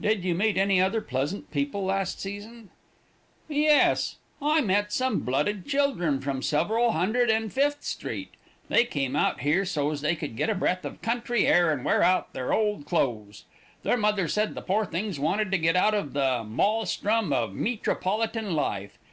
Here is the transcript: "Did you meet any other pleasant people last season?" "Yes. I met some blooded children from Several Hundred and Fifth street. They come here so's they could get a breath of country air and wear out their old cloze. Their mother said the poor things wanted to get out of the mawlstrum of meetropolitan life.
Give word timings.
"Did 0.00 0.22
you 0.22 0.32
meet 0.36 0.56
any 0.56 0.80
other 0.80 1.00
pleasant 1.00 1.50
people 1.50 1.84
last 1.84 2.20
season?" 2.20 2.70
"Yes. 3.48 4.14
I 4.40 4.60
met 4.60 4.92
some 4.92 5.18
blooded 5.18 5.66
children 5.66 6.20
from 6.20 6.40
Several 6.40 6.92
Hundred 6.92 7.30
and 7.30 7.52
Fifth 7.52 7.82
street. 7.82 8.30
They 8.68 8.84
come 8.84 9.16
here 9.40 9.64
so's 9.64 10.02
they 10.02 10.14
could 10.14 10.36
get 10.36 10.48
a 10.50 10.54
breath 10.54 10.84
of 10.84 11.02
country 11.02 11.48
air 11.48 11.72
and 11.72 11.84
wear 11.84 12.04
out 12.04 12.32
their 12.32 12.52
old 12.54 12.84
cloze. 12.84 13.44
Their 13.82 13.96
mother 13.96 14.28
said 14.28 14.54
the 14.54 14.62
poor 14.62 14.86
things 14.86 15.18
wanted 15.18 15.50
to 15.50 15.58
get 15.58 15.74
out 15.74 15.94
of 15.94 16.12
the 16.12 16.44
mawlstrum 16.44 17.32
of 17.32 17.52
meetropolitan 17.52 18.54
life. 18.54 18.96